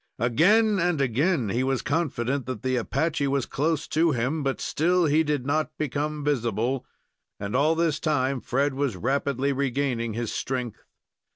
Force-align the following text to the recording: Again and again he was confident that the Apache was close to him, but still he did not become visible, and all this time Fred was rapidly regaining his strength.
Again 0.17 0.79
and 0.79 0.99
again 0.99 1.49
he 1.49 1.63
was 1.63 1.83
confident 1.83 2.47
that 2.47 2.63
the 2.63 2.75
Apache 2.75 3.27
was 3.27 3.45
close 3.45 3.87
to 3.89 4.13
him, 4.13 4.41
but 4.41 4.59
still 4.59 5.05
he 5.05 5.21
did 5.21 5.45
not 5.45 5.77
become 5.77 6.23
visible, 6.25 6.87
and 7.39 7.55
all 7.55 7.75
this 7.75 7.99
time 7.99 8.41
Fred 8.41 8.73
was 8.73 8.97
rapidly 8.97 9.53
regaining 9.53 10.13
his 10.15 10.31
strength. 10.31 10.83